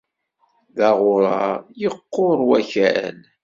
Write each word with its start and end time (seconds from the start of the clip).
D 0.75 0.77
aɣurar, 0.89 1.57
iqqur 1.87 2.37
wakal. 2.47 3.17